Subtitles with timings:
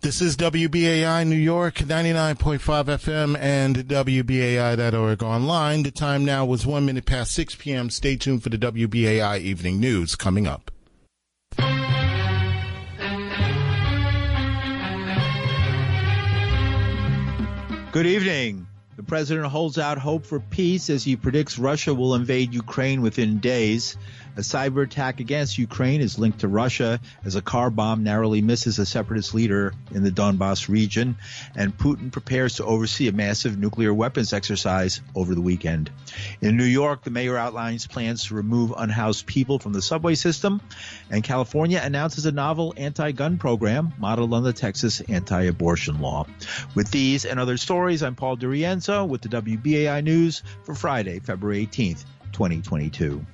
[0.00, 5.82] This is WBAI New York, 99.5 FM and WBAI.org online.
[5.82, 7.90] The time now was one minute past 6 p.m.
[7.90, 10.70] Stay tuned for the WBAI Evening News coming up.
[17.90, 18.68] Good evening.
[18.94, 23.38] The president holds out hope for peace as he predicts Russia will invade Ukraine within
[23.38, 23.96] days.
[24.38, 28.78] A cyber attack against Ukraine is linked to Russia as a car bomb narrowly misses
[28.78, 31.16] a separatist leader in the Donbass region,
[31.56, 35.90] and Putin prepares to oversee a massive nuclear weapons exercise over the weekend.
[36.40, 40.60] In New York, the mayor outlines plans to remove unhoused people from the subway system,
[41.10, 46.28] and California announces a novel anti-gun program modeled on the Texas anti-abortion law.
[46.76, 51.66] With these and other stories, I'm Paul DiRienzo with the WBAI News for Friday, February
[51.66, 53.26] 18th, 2022.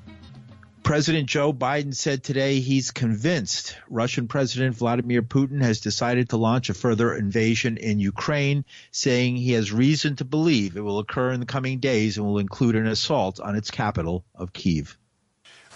[0.85, 6.69] President Joe Biden said today he's convinced Russian President Vladimir Putin has decided to launch
[6.69, 11.41] a further invasion in Ukraine, saying he has reason to believe it will occur in
[11.41, 14.99] the coming days and will include an assault on its capital of Kiev.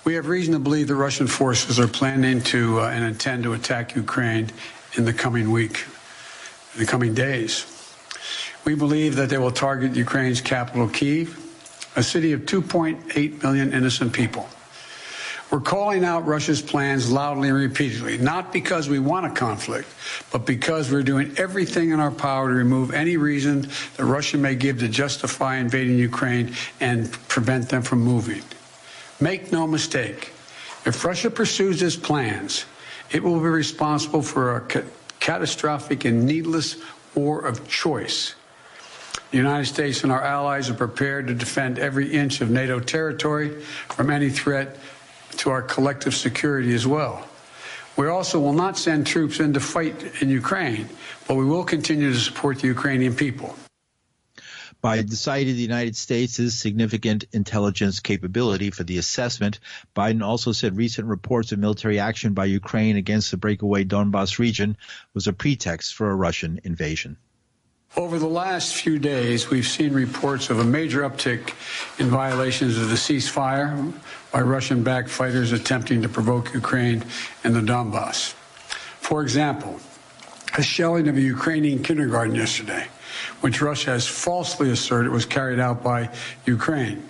[0.05, 3.55] We have reason to believe the Russian forces are planning to uh, and intend to
[3.55, 4.50] attack Ukraine
[4.98, 5.87] in the coming week,
[6.75, 7.65] in the coming days.
[8.67, 11.34] We believe that they will target Ukraine's capital, Kiev,
[11.97, 14.47] a city of 2.8 million innocent people.
[15.50, 19.88] We're calling out Russia's plans loudly and repeatedly, not because we want a conflict,
[20.30, 23.62] but because we're doing everything in our power to remove any reason
[23.96, 28.42] that Russia may give to justify invading Ukraine and prevent them from moving.
[29.20, 30.32] Make no mistake,
[30.84, 32.66] if Russia pursues its plans,
[33.10, 34.82] it will be responsible for a ca-
[35.19, 36.76] catastrophic and needless
[37.14, 38.34] war of choice.
[39.30, 43.62] The United States and our allies are prepared to defend every inch of NATO territory
[43.88, 44.76] from any threat
[45.37, 47.27] to our collective security as well.
[47.97, 50.89] We also will not send troops in to fight in Ukraine,
[51.27, 53.56] but we will continue to support the Ukrainian people.
[54.83, 59.59] Biden cited the United States' significant intelligence capability for the assessment.
[59.97, 64.77] Biden also said recent reports of military action by Ukraine against the breakaway Donbass region
[65.15, 67.17] was a pretext for a Russian invasion.
[67.97, 71.53] Over the last few days, we've seen reports of a major uptick
[71.99, 73.93] in violations of the ceasefire
[74.31, 77.04] by Russian backed fighters attempting to provoke Ukraine
[77.43, 78.34] and the Donbass.
[79.00, 79.81] For example,
[80.56, 82.87] a shelling of a Ukrainian kindergarten yesterday,
[83.41, 86.09] which Russia has falsely asserted was carried out by
[86.47, 87.03] Ukraine.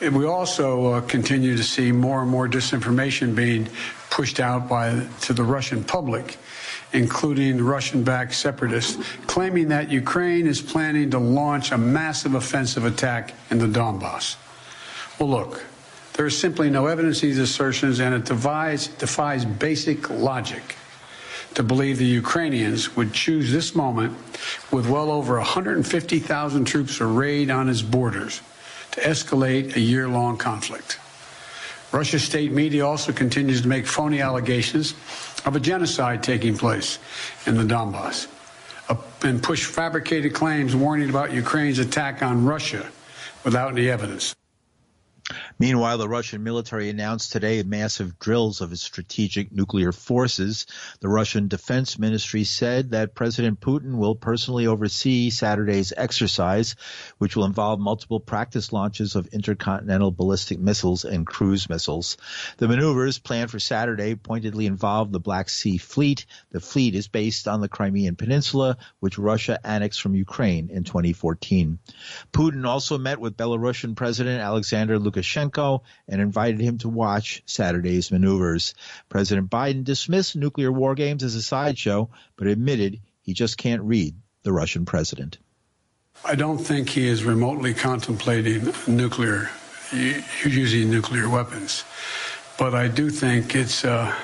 [0.00, 3.68] And we also uh, continue to see more and more disinformation being
[4.10, 6.38] pushed out by to the Russian public
[6.92, 13.34] including Russian backed separatists, claiming that Ukraine is planning to launch a massive offensive attack
[13.50, 14.36] in the Donbass.
[15.18, 15.64] Well, look,
[16.14, 20.76] there is simply no evidence these assertions, and it defies, defies basic logic
[21.54, 24.16] to believe the Ukrainians would choose this moment
[24.70, 28.40] with well over 150,000 troops arrayed on its borders
[28.92, 30.98] to escalate a year long conflict.
[31.92, 34.94] Russia's state media also continues to make phony allegations
[35.44, 36.98] of a genocide taking place
[37.46, 38.28] in the Donbass
[39.22, 42.90] and push fabricated claims warning about Ukraine's attack on Russia
[43.44, 44.34] without any evidence.
[45.62, 50.66] Meanwhile, the Russian military announced today massive drills of its strategic nuclear forces.
[50.98, 56.74] The Russian Defense Ministry said that President Putin will personally oversee Saturday's exercise,
[57.18, 62.16] which will involve multiple practice launches of intercontinental ballistic missiles and cruise missiles.
[62.56, 66.26] The maneuvers planned for Saturday pointedly involve the Black Sea Fleet.
[66.50, 71.78] The fleet is based on the Crimean Peninsula, which Russia annexed from Ukraine in 2014.
[72.32, 78.74] Putin also met with Belarusian President Alexander Lukashenko and invited him to watch Saturday's maneuvers.
[79.08, 84.14] President Biden dismissed nuclear war games as a sideshow, but admitted he just can't read
[84.42, 85.38] the Russian president.
[86.24, 89.50] I don't think he is remotely contemplating nuclear,
[90.44, 91.84] using nuclear weapons.
[92.58, 94.14] But I do think it's, uh,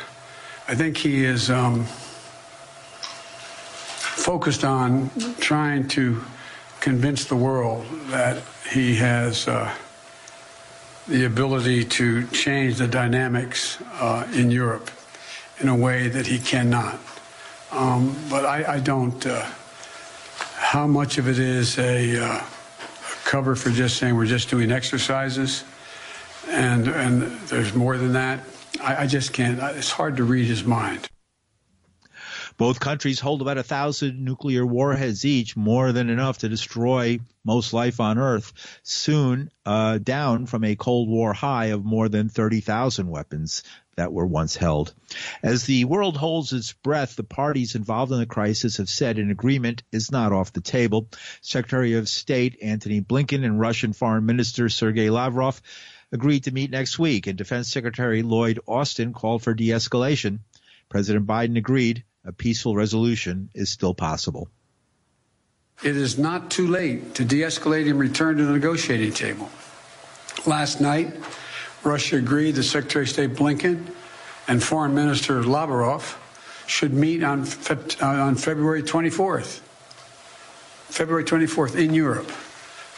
[0.69, 1.85] I think he is um,
[4.29, 5.11] focused on
[5.41, 6.23] trying to
[6.81, 9.49] convince the world that he has.
[9.49, 9.75] Uh,
[11.09, 14.91] the ability to change the dynamics uh, in Europe
[15.61, 16.99] in a way that he cannot.
[17.73, 19.27] Um, but I, I don't.
[19.27, 19.47] Uh,
[20.57, 22.45] how much of it is a, uh, a,
[23.25, 25.65] cover for just saying we're just doing exercises,
[26.49, 28.41] and and there's more than that.
[28.83, 29.59] I, I just can't.
[29.77, 31.09] It's hard to read his mind.
[32.59, 37.73] Both countries hold about a thousand nuclear warheads each, more than enough to destroy most
[37.73, 38.53] life on Earth,
[38.83, 43.63] soon uh, down from a Cold War high of more than 30,000 weapons
[43.95, 44.93] that were once held.
[45.41, 49.31] As the world holds its breath, the parties involved in the crisis have said an
[49.31, 51.09] agreement is not off the table.
[51.41, 55.63] Secretary of State Antony Blinken and Russian Foreign Minister Sergei Lavrov
[56.11, 60.41] agreed to meet next week, and Defense Secretary Lloyd Austin called for de-escalation.
[60.89, 64.49] President Biden agreed a peaceful resolution is still possible.
[65.83, 69.49] It is not too late to de-escalate and return to the negotiating table.
[70.47, 71.15] Last night,
[71.85, 73.87] Russia agreed that Secretary of State Blinken
[74.47, 76.19] and Foreign Minister Lavrov
[76.67, 79.61] should meet on, uh, on February 24th.
[80.91, 82.31] February 24th in Europe.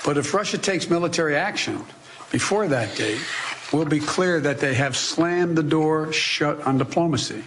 [0.04, 1.84] But if Russia takes military action
[2.32, 3.20] before that date,
[3.72, 7.44] we'll be clear that they have slammed the door shut on diplomacy.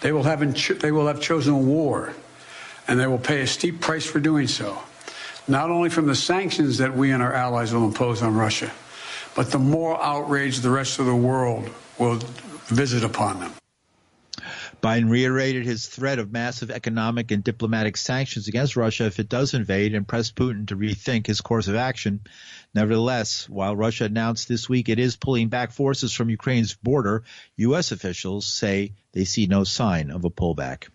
[0.00, 0.40] They will have,
[0.80, 2.14] they will have chosen war,
[2.86, 4.78] and they will pay a steep price for doing so,
[5.46, 8.70] not only from the sanctions that we and our allies will impose on Russia
[9.38, 12.18] but the more outrage the rest of the world will
[12.66, 13.52] visit upon them.
[14.80, 19.52] Biden reiterated his threat of massive economic and diplomatic sanctions against Russia if it does
[19.52, 22.20] invade and pressed Putin to rethink his course of action.
[22.74, 27.24] Nevertheless, while Russia announced this week it is pulling back forces from Ukraine's border,
[27.56, 27.90] U.S.
[27.90, 30.88] officials say they see no sign of a pullback.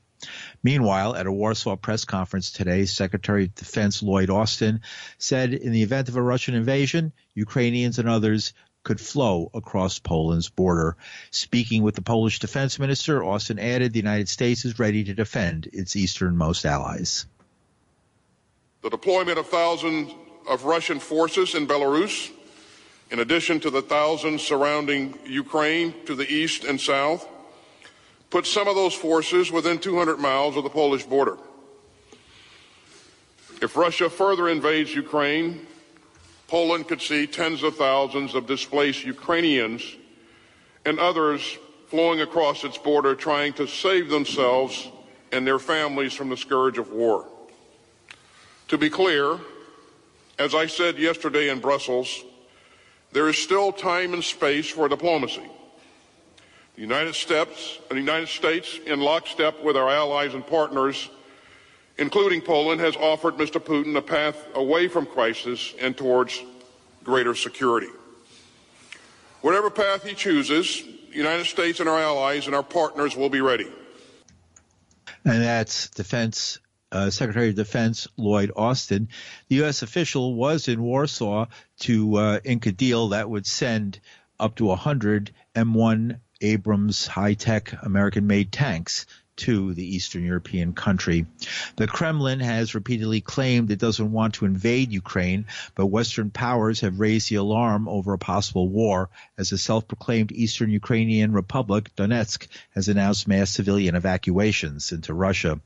[0.64, 4.80] Meanwhile, at a Warsaw press conference today, Secretary of Defense Lloyd Austin
[5.18, 8.54] said in the event of a Russian invasion, Ukrainians and others
[8.84, 10.98] could flow across Poland's border.
[11.32, 15.70] Speaking with the Polish defense minister, Austin added the United States is ready to defend
[15.74, 17.26] its easternmost allies.
[18.82, 20.14] The deployment of thousands
[20.48, 22.32] of Russian forces in Belarus,
[23.12, 27.28] in addition to the thousands surrounding Ukraine to the east and south,
[28.30, 31.38] put some of those forces within 200 miles of the Polish border.
[33.62, 35.66] If Russia further invades Ukraine,
[36.54, 39.82] Poland could see tens of thousands of displaced Ukrainians
[40.86, 41.58] and others
[41.88, 44.88] flowing across its border trying to save themselves
[45.32, 47.26] and their families from the scourge of war.
[48.68, 49.40] To be clear,
[50.38, 52.24] as I said yesterday in Brussels,
[53.14, 55.50] there is still time and space for diplomacy.
[56.76, 61.10] The United States, the United States, in lockstep with our allies and partners,
[61.98, 63.62] including Poland, has offered Mr.
[63.62, 66.42] Putin a path away from crisis and towards
[67.04, 67.90] greater security.
[69.42, 73.42] Whatever path he chooses, the United States and our allies and our partners will be
[73.42, 73.70] ready.
[75.26, 76.60] And that's Defense
[76.94, 79.10] uh, Secretary of Defense Lloyd Austin.
[79.50, 79.82] The U.S.
[79.82, 81.48] official was in Warsaw
[81.82, 84.00] to uh, ink a deal that would send
[84.40, 91.26] up to 100 M1 Abrams high tech American made tanks to the Eastern European country.
[91.76, 95.46] The Kremlin has repeatedly claimed it doesn't want to invade Ukraine,
[95.76, 100.70] but Western powers have raised the alarm over a possible war as the self-proclaimed Eastern
[100.70, 105.60] Ukrainian Republic, Donetsk, has announced mass civilian evacuations into Russia.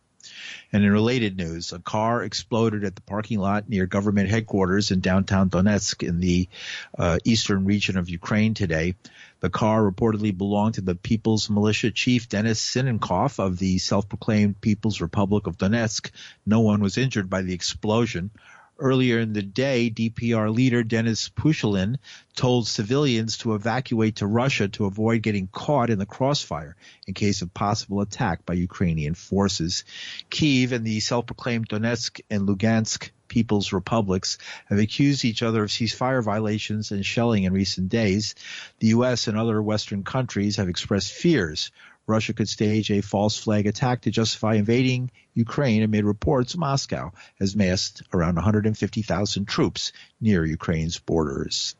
[0.71, 4.99] And in related news, a car exploded at the parking lot near government headquarters in
[4.99, 6.49] downtown Donetsk in the
[6.97, 8.95] uh, eastern region of Ukraine today.
[9.39, 14.99] The car reportedly belonged to the People's Militia Chief Denis Sinenkov of the self-proclaimed People's
[14.99, 16.09] Republic of Donetsk.
[16.45, 18.31] No one was injured by the explosion.
[18.79, 21.97] Earlier in the day, DPR leader Denis Pushilin
[22.35, 26.75] told civilians to evacuate to Russia to avoid getting caught in the crossfire
[27.07, 29.83] in case of possible attack by Ukrainian forces.
[30.29, 34.37] Kiev and the self-proclaimed Donetsk and Lugansk People's Republics
[34.67, 38.35] have accused each other of ceasefire violations and shelling in recent days.
[38.79, 39.27] The U.S.
[39.27, 41.71] and other Western countries have expressed fears
[42.07, 47.55] Russia could stage a false flag attack to justify invading Ukraine amid reports Moscow has
[47.55, 51.75] massed around 150,000 troops near Ukraine's borders.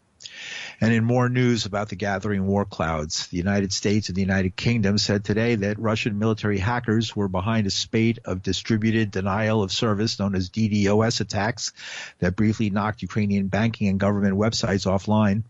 [0.81, 4.55] And in more news about the gathering war clouds, the United States and the United
[4.55, 9.72] Kingdom said today that Russian military hackers were behind a spate of distributed denial of
[9.72, 11.72] service known as DDoS attacks
[12.19, 15.43] that briefly knocked Ukrainian banking and government websites offline.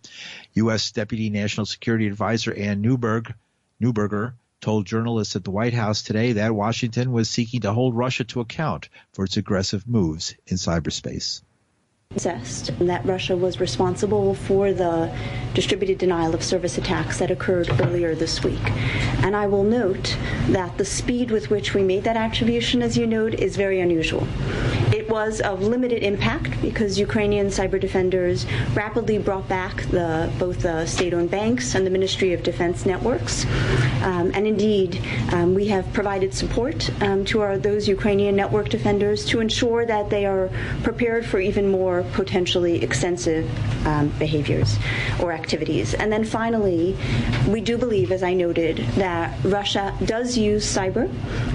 [0.54, 0.92] U.S.
[0.92, 3.34] Deputy National Security Advisor Anne Newberg,
[3.82, 8.24] Neuberger told journalists at the White House today that Washington was seeking to hold Russia
[8.26, 11.42] to account for its aggressive moves in cyberspace
[12.16, 15.14] that Russia was responsible for the
[15.54, 18.62] distributed denial of service attacks that occurred earlier this week.
[19.24, 23.06] And I will note that the speed with which we made that attribution, as you
[23.06, 24.26] note, is very unusual.
[25.08, 30.86] It was of limited impact because Ukrainian cyber defenders rapidly brought back the, both the
[30.86, 33.46] state-owned banks and the Ministry of Defense networks.
[34.04, 39.24] Um, and indeed, um, we have provided support um, to our, those Ukrainian network defenders
[39.28, 40.50] to ensure that they are
[40.84, 43.50] prepared for even more potentially extensive
[43.88, 44.78] um, behaviors
[45.22, 45.94] or activities.
[45.94, 46.98] And then finally,
[47.48, 51.10] we do believe, as I noted, that Russia does use cyber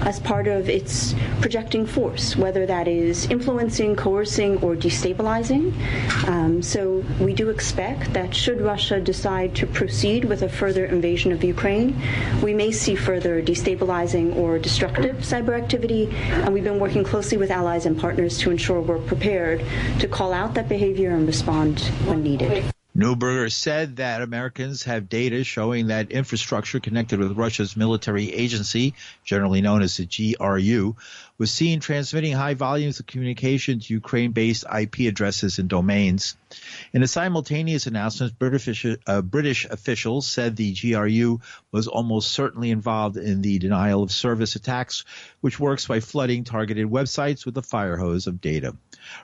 [0.07, 5.73] as part of its projecting force, whether that is influencing, coercing, or destabilizing.
[6.29, 11.33] Um, so we do expect that should Russia decide to proceed with a further invasion
[11.33, 11.93] of Ukraine,
[12.41, 17.51] we may see further destabilizing or destructive cyber activity, and we've been working closely with
[17.51, 19.61] allies and partners to ensure we're prepared
[19.99, 22.63] to call out that behavior and respond when needed.
[22.95, 28.93] Neuberger said that Americans have data showing that infrastructure connected with Russia's military agency,
[29.25, 30.95] generally known as the GRU,
[31.37, 36.35] was seen transmitting high volumes of communication to Ukraine-based IP addresses and domains.
[36.93, 43.17] In a simultaneous announcement, British, uh, British officials said the GRU was almost certainly involved
[43.17, 45.05] in the denial of service attacks,
[45.41, 48.75] which works by flooding targeted websites with a fire hose of data.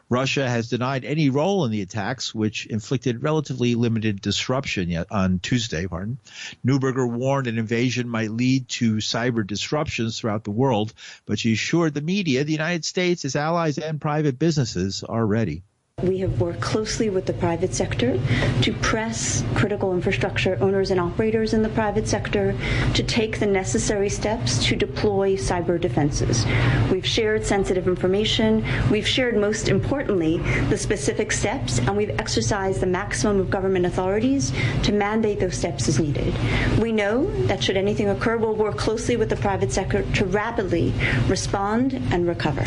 [0.10, 5.40] Russia has denied any role in the attacks, which inflicted relatively limited disruption yet on
[5.40, 5.88] Tuesday.
[5.88, 6.18] Pardon.
[6.66, 10.94] Neuberger warned an invasion might lead to cyber disruptions throughout the world,
[11.26, 15.64] but she assured the media the United States, its allies, and private businesses are ready.
[16.04, 18.20] We have worked closely with the private sector
[18.62, 22.56] to press critical infrastructure owners and operators in the private sector
[22.94, 26.46] to take the necessary steps to deploy cyber defenses.
[26.92, 28.64] We've shared sensitive information.
[28.90, 30.38] We've shared, most importantly,
[30.70, 34.52] the specific steps, and we've exercised the maximum of government authorities
[34.84, 36.34] to mandate those steps as needed.
[36.80, 40.94] We know that should anything occur, we'll work closely with the private sector to rapidly
[41.28, 42.66] respond and recover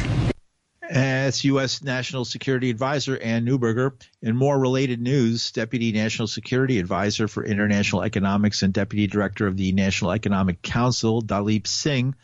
[0.92, 1.82] as U.S.
[1.82, 3.92] National Security Advisor Anne Neuberger.
[4.20, 9.56] In more related news, Deputy National Security Advisor for International Economics and Deputy Director of
[9.56, 12.14] the National Economic Council, Daleep Singh,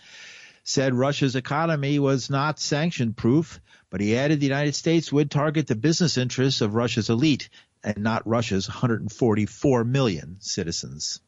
[0.64, 3.58] said Russia's economy was not sanction proof,
[3.88, 7.48] but he added the United States would target the business interests of Russia's elite
[7.82, 11.20] and not Russia's 144 million citizens.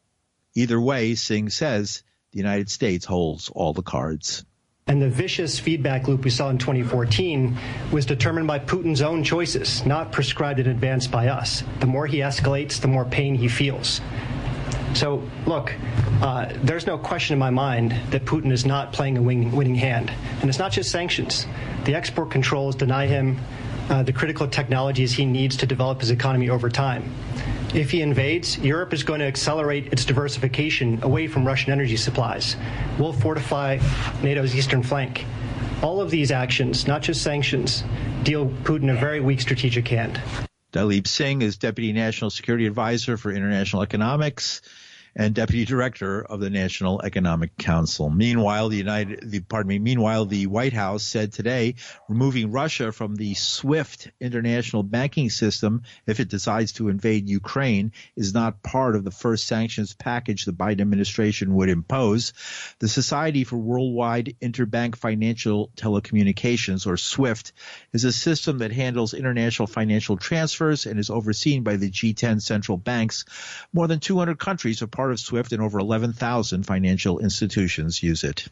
[0.53, 4.45] Either way, Singh says the United States holds all the cards.
[4.87, 7.57] And the vicious feedback loop we saw in 2014
[7.91, 11.63] was determined by Putin's own choices, not prescribed in advance by us.
[11.79, 14.01] The more he escalates, the more pain he feels.
[14.93, 15.73] So, look,
[16.21, 20.11] uh, there's no question in my mind that Putin is not playing a winning, hand.
[20.41, 21.45] And it's not just sanctions.
[21.85, 23.39] The export controls deny him
[23.89, 27.13] uh, the critical technologies he needs to develop his economy over time.
[27.73, 32.57] If he invades, Europe is going to accelerate its diversification away from Russian energy supplies.
[32.99, 33.79] We'll fortify
[34.21, 35.25] NATO's eastern flank.
[35.81, 37.85] All of these actions, not just sanctions,
[38.23, 40.21] deal Putin a very weak strategic hand.
[40.73, 44.61] Daleep Singh is Deputy National Security Advisor for International Economics
[45.15, 48.09] and deputy director of the National Economic Council.
[48.09, 51.75] Meanwhile, the United, the, pardon me, meanwhile, the White House said today
[52.07, 58.33] removing Russia from the SWIFT international banking system if it decides to invade Ukraine is
[58.33, 62.33] not part of the first sanctions package the Biden administration would impose.
[62.79, 67.51] The Society for Worldwide Interbank Financial Telecommunications, or SWIFT,
[67.93, 72.77] is a system that handles international financial transfers and is overseen by the G10 central
[72.77, 73.25] banks.
[73.73, 78.23] More than 200 countries are part part of SWIFT and over 11,000 financial institutions use
[78.23, 78.47] it.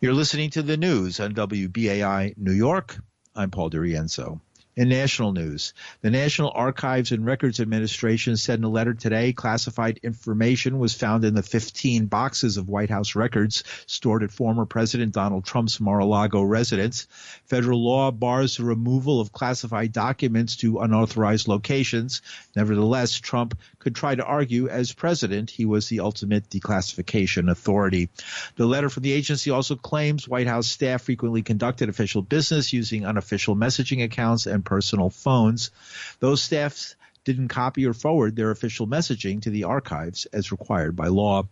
[0.00, 2.98] You're listening to the news on WBAI New York.
[3.36, 4.40] I'm Paul DiRienzo.
[4.74, 5.72] In national news,
[6.02, 11.24] the National Archives and Records Administration said in a letter today classified information was found
[11.24, 16.42] in the 15 boxes of White House records stored at former President Donald Trump's Mar-a-Lago
[16.42, 17.06] residence.
[17.46, 22.20] Federal law bars the removal of classified documents to unauthorized locations.
[22.54, 23.56] Nevertheless, Trump
[23.86, 28.08] could try to argue as president he was the ultimate declassification authority.
[28.56, 33.06] The letter from the agency also claims White House staff frequently conducted official business using
[33.06, 35.70] unofficial messaging accounts and personal phones.
[36.18, 41.06] Those staffs didn't copy or forward their official messaging to the archives as required by
[41.06, 41.44] law.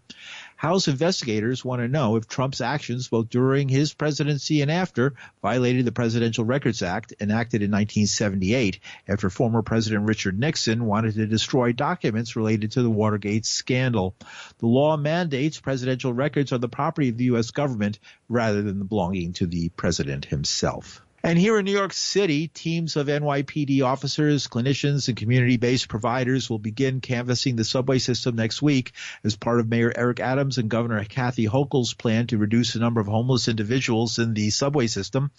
[0.56, 5.84] House investigators want to know if Trump's actions, both during his presidency and after, violated
[5.84, 11.73] the Presidential Records Act enacted in 1978 after former President Richard Nixon wanted to destroy
[11.73, 14.14] documents related to the Watergate scandal.
[14.58, 17.50] The law mandates presidential records are the property of the U.S.
[17.50, 21.04] government rather than belonging to the president himself.
[21.25, 26.50] And here in New York City, teams of NYPD officers, clinicians, and community based providers
[26.50, 28.93] will begin canvassing the subway system next week
[29.25, 33.00] as part of Mayor Eric Adams and Governor Kathy Hochul's plan to reduce the number
[33.00, 35.31] of homeless individuals in the subway system.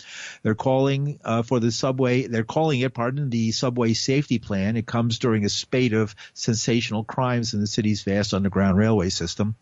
[0.42, 4.78] They're calling uh, for the subway, they're calling it, pardon, the subway safety plan.
[4.78, 9.56] It comes during a spate of sensational crimes in the city's vast underground railway system.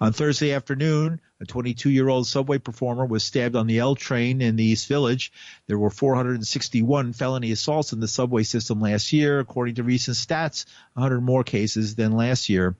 [0.00, 4.40] On Thursday afternoon, a 22 year old subway performer was stabbed on the L train
[4.40, 5.32] in the East Village.
[5.66, 10.64] There were 461 felony assaults in the subway system last year, according to recent stats,
[10.92, 12.76] 100 more cases than last year.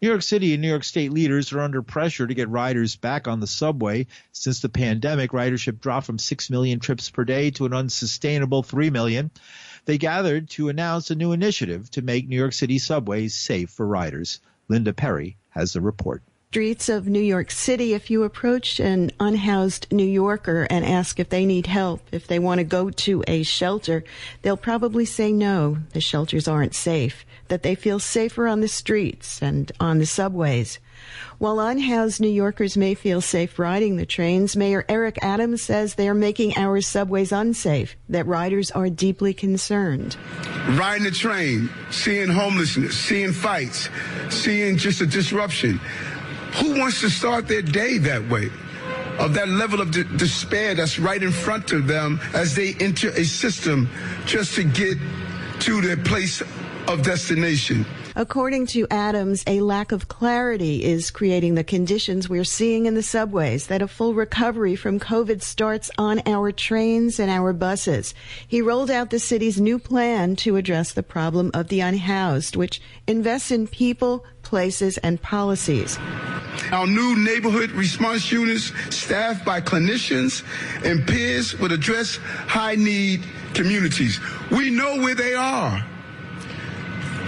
[0.00, 3.28] New York City and New York State leaders are under pressure to get riders back
[3.28, 4.06] on the subway.
[4.32, 8.88] Since the pandemic, ridership dropped from 6 million trips per day to an unsustainable 3
[8.88, 9.30] million.
[9.84, 13.86] They gathered to announce a new initiative to make New York City subways safe for
[13.86, 14.40] riders.
[14.66, 19.86] Linda Perry has the report streets of New York City, if you approach an unhoused
[19.92, 23.42] New Yorker and ask if they need help, if they want to go to a
[23.42, 24.02] shelter,
[24.40, 29.42] they'll probably say no, the shelters aren't safe, that they feel safer on the streets
[29.42, 30.78] and on the subways.
[31.36, 36.08] While unhoused New Yorkers may feel safe riding the trains, Mayor Eric Adams says they
[36.08, 40.16] are making our subways unsafe, that riders are deeply concerned.
[40.70, 43.90] Riding the train, seeing homelessness, seeing fights,
[44.30, 45.78] seeing just a disruption.
[46.54, 48.50] Who wants to start their day that way?
[49.18, 53.10] Of that level of de- despair that's right in front of them as they enter
[53.10, 53.88] a system
[54.26, 54.96] just to get
[55.60, 56.40] to their place
[56.86, 57.84] of destination.
[58.18, 63.02] According to Adams, a lack of clarity is creating the conditions we're seeing in the
[63.02, 68.14] subways that a full recovery from COVID starts on our trains and our buses.
[68.48, 72.80] He rolled out the city's new plan to address the problem of the unhoused, which
[73.06, 75.98] invests in people, places, and policies.
[76.72, 80.42] Our new neighborhood response units, staffed by clinicians
[80.84, 84.18] and peers, would address high need communities.
[84.50, 85.84] We know where they are.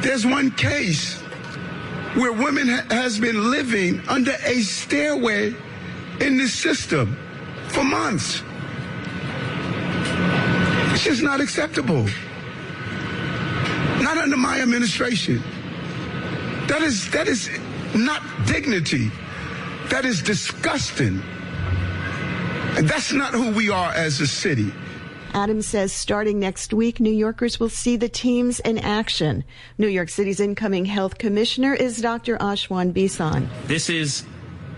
[0.00, 1.20] There's one case
[2.14, 5.54] where women ha- has been living under a stairway
[6.20, 7.16] in this system
[7.68, 8.42] for months.
[10.92, 12.08] It's just not acceptable.
[14.00, 15.42] Not under my administration.
[16.70, 17.50] That is that is
[17.96, 19.10] not dignity.
[19.88, 21.20] That is disgusting.
[22.76, 24.72] And that's not who we are as a city.
[25.34, 29.42] Adams says starting next week, New Yorkers will see the teams in action.
[29.78, 32.36] New York City's incoming health commissioner is Dr.
[32.38, 33.48] Ashwin Vasan.
[33.66, 34.24] This is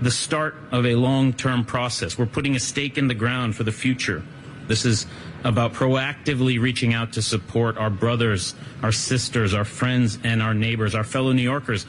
[0.00, 2.16] the start of a long term process.
[2.16, 4.22] We're putting a stake in the ground for the future.
[4.68, 5.06] This is
[5.44, 10.94] about proactively reaching out to support our brothers, our sisters, our friends, and our neighbors,
[10.94, 11.86] our fellow New Yorkers,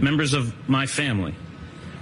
[0.00, 1.34] members of my family.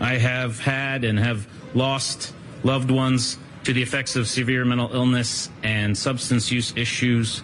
[0.01, 5.51] I have had and have lost loved ones to the effects of severe mental illness
[5.63, 7.43] and substance use issues.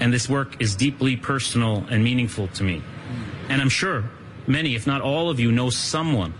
[0.00, 2.82] And this work is deeply personal and meaningful to me.
[3.48, 4.04] And I'm sure
[4.46, 6.34] many, if not all of you, know someone,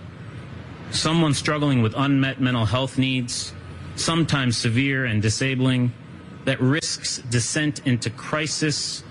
[0.90, 3.52] someone struggling with unmet mental health needs,
[3.96, 5.92] sometimes severe and disabling,
[6.44, 9.02] that risks descent into crisis,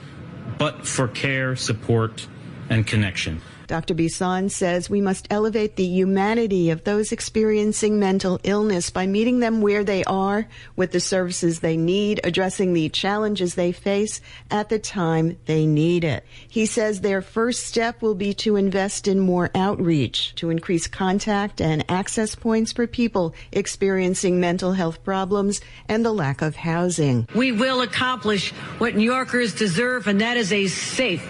[0.57, 2.27] but for care, support,
[2.69, 3.41] and connection.
[3.67, 3.95] Dr.
[3.95, 9.61] Vasan says we must elevate the humanity of those experiencing mental illness by meeting them
[9.61, 14.79] where they are with the services they need, addressing the challenges they face at the
[14.79, 16.25] time they need it.
[16.47, 21.61] He says their first step will be to invest in more outreach, to increase contact
[21.61, 27.27] and access points for people experiencing mental health problems and the lack of housing.
[27.35, 31.25] We will accomplish what New Yorkers deserve, and that is a safe,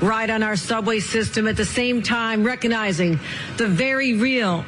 [0.00, 3.18] ride on our subway system at the same time recognizing
[3.56, 4.64] the very real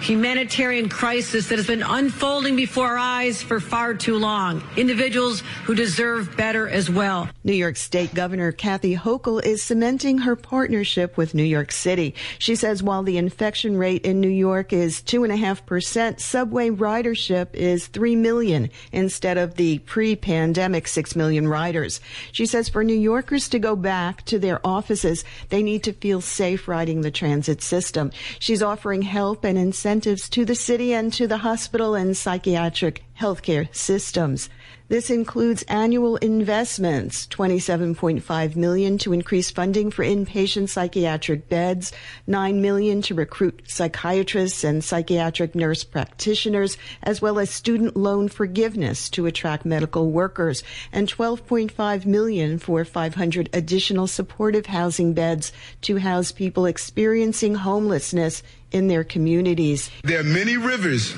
[0.00, 4.62] humanitarian crisis that has been unfolding before our eyes for far too long.
[4.76, 7.28] Individuals who deserve better as well.
[7.42, 12.14] New York State Governor Kathy Hochul is cementing her partnership with New York City.
[12.38, 18.14] She says while the infection rate in New York is 2.5%, subway ridership is 3
[18.16, 22.00] million instead of the pre-pandemic 6 million riders.
[22.30, 26.20] She says for New Yorkers to go back to their offices, they need to feel
[26.20, 28.10] safe riding the transit system.
[28.38, 33.04] She's offering help and incentives incentives to the city and to the hospital and psychiatric
[33.16, 34.50] healthcare systems.
[34.88, 41.92] This includes annual investments, 27.5 million to increase funding for inpatient psychiatric beds,
[42.26, 49.08] 9 million to recruit psychiatrists and psychiatric nurse practitioners, as well as student loan forgiveness
[49.10, 55.52] to attract medical workers, and 12.5 million for 500 additional supportive housing beds
[55.82, 58.42] to house people experiencing homelessness
[58.74, 59.90] in their communities.
[60.02, 61.14] There are many rivers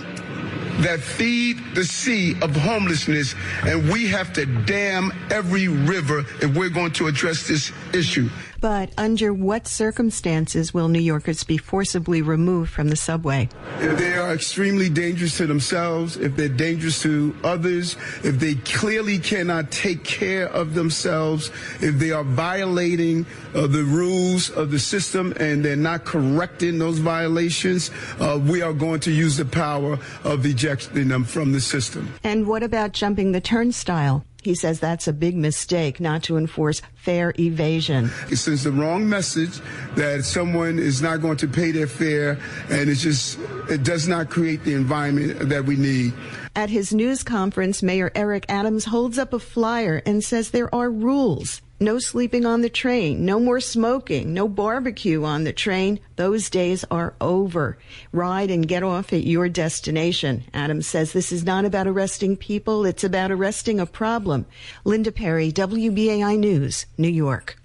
[0.80, 6.68] that feed the sea of homelessness, and we have to dam every river if we're
[6.68, 8.28] going to address this issue.
[8.60, 13.48] But under what circumstances will New Yorkers be forcibly removed from the subway?
[13.80, 19.18] If they are extremely dangerous to themselves, if they're dangerous to others, if they clearly
[19.18, 25.32] cannot take care of themselves, if they are violating uh, the rules of the system
[25.38, 27.90] and they're not correcting those violations,
[28.20, 32.12] uh, we are going to use the power of ejecting them from the system.
[32.24, 34.24] And what about jumping the turnstile?
[34.46, 38.12] He says that's a big mistake not to enforce fare evasion.
[38.30, 39.58] It sends the wrong message
[39.96, 42.38] that someone is not going to pay their fare,
[42.70, 46.12] and it just it does not create the environment that we need.
[46.54, 50.92] At his news conference, Mayor Eric Adams holds up a flyer and says there are
[50.92, 51.60] rules.
[51.78, 56.00] No sleeping on the train, no more smoking, no barbecue on the train.
[56.16, 57.76] Those days are over.
[58.12, 60.44] Ride and get off at your destination.
[60.54, 64.46] Adams says this is not about arresting people, it's about arresting a problem.
[64.84, 67.58] Linda Perry, WBAI News, New York.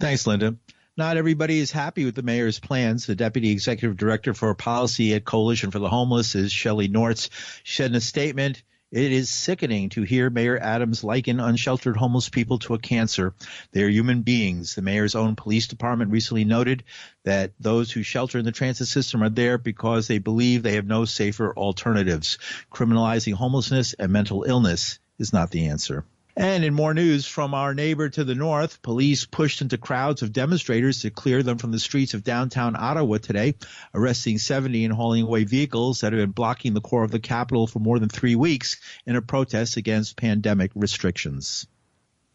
[0.00, 0.56] Thanks, Linda.
[0.96, 3.04] Not everybody is happy with the mayor's plans.
[3.04, 7.28] The deputy executive director for policy at Coalition for the Homeless is Shelley Nortz.
[7.62, 12.28] She said in a statement, it is sickening to hear Mayor Adams liken unsheltered homeless
[12.28, 13.34] people to a cancer.
[13.72, 14.74] They are human beings.
[14.74, 16.84] The mayor's own police department recently noted
[17.24, 20.86] that those who shelter in the transit system are there because they believe they have
[20.86, 22.38] no safer alternatives.
[22.72, 26.04] Criminalizing homelessness and mental illness is not the answer.
[26.38, 30.32] And in more news from our neighbor to the north, police pushed into crowds of
[30.32, 33.56] demonstrators to clear them from the streets of downtown Ottawa today,
[33.92, 37.66] arresting 70 and hauling away vehicles that have been blocking the core of the capital
[37.66, 41.66] for more than three weeks in a protest against pandemic restrictions.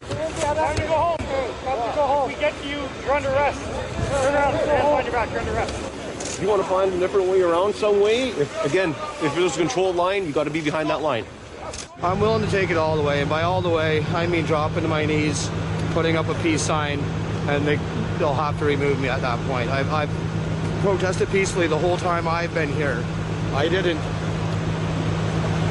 [0.02, 1.16] Time to go home.
[1.16, 2.28] Time to go home.
[2.28, 2.86] We get you.
[3.04, 3.64] You're under arrest.
[3.64, 4.58] Turn around.
[4.58, 5.30] Stand behind your back.
[5.30, 6.42] You're under arrest.
[6.42, 8.90] You want to find a different way around some way, if, again,
[9.22, 11.24] if there's a controlled line, you got to be behind that line.
[12.02, 14.44] I'm willing to take it all the way, and by all the way, I mean
[14.44, 15.48] dropping to my knees,
[15.92, 16.98] putting up a peace sign,
[17.48, 17.76] and they,
[18.18, 19.70] they'll have to remove me at that point.
[19.70, 20.10] I've, I've
[20.82, 23.02] protested peacefully the whole time I've been here.
[23.54, 23.98] I didn't.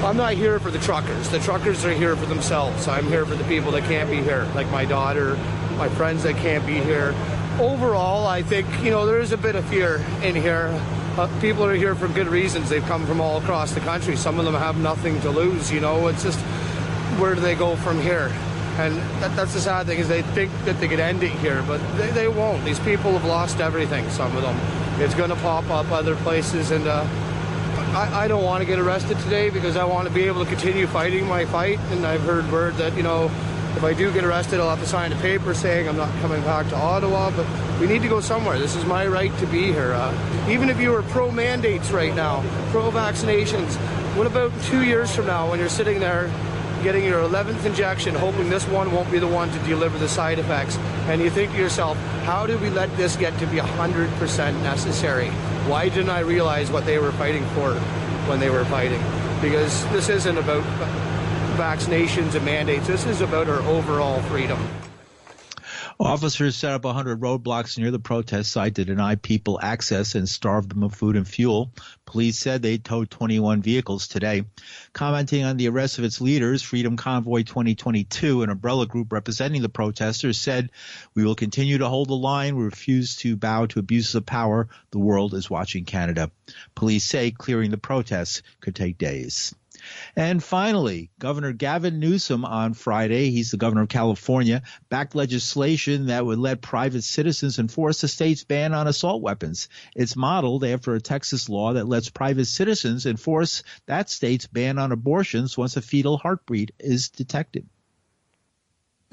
[0.03, 1.29] I'm not here for the truckers.
[1.29, 2.87] The truckers are here for themselves.
[2.87, 5.35] I'm here for the people that can't be here, like my daughter,
[5.77, 7.13] my friends that can't be here.
[7.59, 10.69] Overall, I think, you know, there is a bit of fear in here.
[11.17, 12.69] Uh, people are here for good reasons.
[12.69, 14.15] They've come from all across the country.
[14.15, 16.07] Some of them have nothing to lose, you know.
[16.07, 16.39] It's just,
[17.19, 18.31] where do they go from here?
[18.79, 21.63] And that, that's the sad thing is they think that they could end it here,
[21.67, 22.65] but they, they won't.
[22.65, 24.57] These people have lost everything, some of them.
[24.99, 27.05] It's going to pop up other places, and uh,
[27.93, 30.49] I, I don't want to get arrested today because I want to be able to
[30.49, 31.77] continue fighting my fight.
[31.91, 33.29] And I've heard word that, you know,
[33.75, 36.41] if I do get arrested, I'll have to sign a paper saying I'm not coming
[36.43, 37.31] back to Ottawa.
[37.31, 37.47] But
[37.79, 38.59] we need to go somewhere.
[38.59, 39.93] This is my right to be here.
[39.93, 43.75] Uh, even if you were pro mandates right now, pro vaccinations,
[44.15, 46.31] what about two years from now when you're sitting there
[46.83, 50.37] getting your 11th injection, hoping this one won't be the one to deliver the side
[50.37, 50.77] effects?
[51.07, 55.29] And you think to yourself, how did we let this get to be 100% necessary?
[55.67, 57.73] Why didn't I realize what they were fighting for
[58.29, 59.01] when they were fighting?
[59.41, 60.63] Because this isn't about
[61.53, 62.87] vaccinations and mandates.
[62.87, 64.59] This is about our overall freedom.
[65.99, 70.67] Officers set up 100 roadblocks near the protest site to deny people access and starve
[70.67, 71.71] them of food and fuel.
[72.05, 74.43] Police said they towed 21 vehicles today.
[74.91, 79.69] Commenting on the arrest of its leaders, Freedom Convoy 2022, an umbrella group representing the
[79.69, 80.71] protesters, said,
[81.13, 82.55] We will continue to hold the line.
[82.55, 84.69] We refuse to bow to abuses of power.
[84.91, 86.31] The world is watching Canada.
[86.75, 89.53] Police say clearing the protests could take days.
[90.15, 96.25] And finally, Governor Gavin Newsom on Friday, he's the governor of California, backed legislation that
[96.25, 99.69] would let private citizens enforce the state's ban on assault weapons.
[99.95, 104.91] It's modeled after a Texas law that lets private citizens enforce that state's ban on
[104.91, 107.67] abortions once a fetal heartbeat is detected.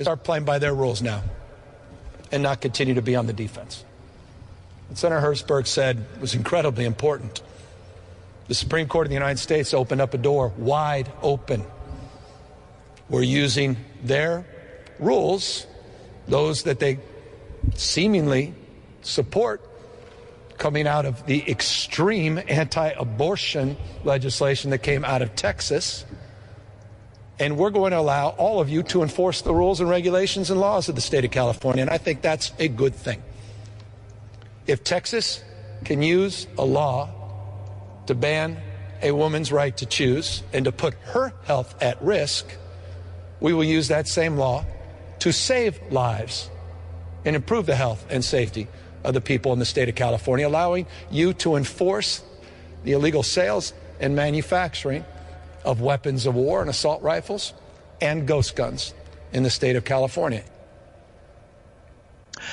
[0.00, 1.22] Start playing by their rules now
[2.32, 3.84] and not continue to be on the defense.
[4.88, 7.42] What Senator Hertzberg said was incredibly important.
[8.50, 11.64] The Supreme Court of the United States opened up a door wide open.
[13.08, 14.44] We're using their
[14.98, 15.68] rules,
[16.26, 16.98] those that they
[17.76, 18.52] seemingly
[19.02, 19.62] support,
[20.58, 26.04] coming out of the extreme anti abortion legislation that came out of Texas.
[27.38, 30.58] And we're going to allow all of you to enforce the rules and regulations and
[30.58, 31.82] laws of the state of California.
[31.82, 33.22] And I think that's a good thing.
[34.66, 35.40] If Texas
[35.84, 37.19] can use a law
[38.06, 38.60] to ban
[39.02, 42.46] a woman's right to choose and to put her health at risk,
[43.40, 44.64] we will use that same law
[45.20, 46.50] to save lives
[47.24, 48.68] and improve the health and safety
[49.04, 52.22] of the people in the state of California, allowing you to enforce
[52.84, 55.04] the illegal sales and manufacturing
[55.64, 57.52] of weapons of war and assault rifles
[58.00, 58.94] and ghost guns
[59.32, 60.42] in the state of California.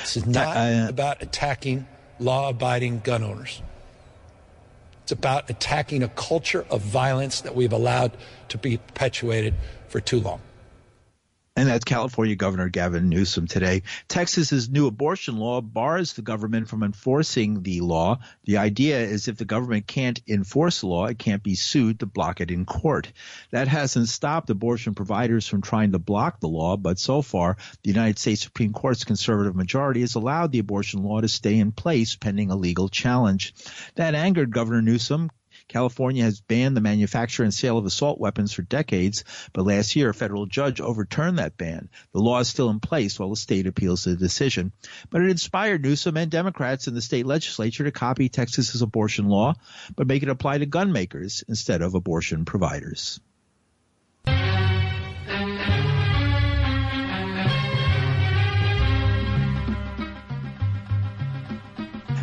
[0.00, 1.86] This is not uh, about attacking
[2.18, 3.62] law abiding gun owners.
[5.08, 8.12] It's about attacking a culture of violence that we've allowed
[8.50, 9.54] to be perpetuated
[9.88, 10.42] for too long.
[11.58, 13.82] And that's California Governor Gavin Newsom today.
[14.06, 18.20] Texas's new abortion law bars the government from enforcing the law.
[18.44, 22.06] The idea is if the government can't enforce the law, it can't be sued to
[22.06, 23.10] block it in court.
[23.50, 27.90] That hasn't stopped abortion providers from trying to block the law, but so far, the
[27.90, 32.14] United States Supreme Court's conservative majority has allowed the abortion law to stay in place
[32.14, 33.52] pending a legal challenge.
[33.96, 35.28] That angered Governor Newsom.
[35.68, 40.10] California has banned the manufacture and sale of assault weapons for decades, but last year
[40.10, 41.88] a federal judge overturned that ban.
[42.12, 44.72] The law is still in place while the state appeals the decision.
[45.10, 49.54] But it inspired Newsom and Democrats in the state legislature to copy Texas's abortion law,
[49.94, 53.20] but make it apply to gun makers instead of abortion providers.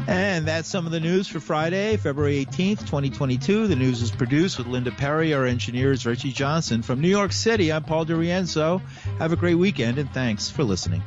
[0.08, 3.68] And that's some of the news for Friday, February 18th, 2022.
[3.68, 5.34] The news is produced with Linda Perry.
[5.34, 6.84] Our engineer is Richie Johnson.
[6.84, 8.82] From New York City, I'm Paul DiRienzo.
[9.18, 11.02] Have a great weekend and thanks for listening.